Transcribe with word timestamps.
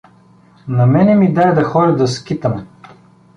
На 0.67 0.85
мене 0.85 1.15
ми 1.15 1.27
дай 1.33 1.55
да 1.55 1.63
ходя 1.63 1.91
да 1.95 2.07
скитам. 2.07 2.67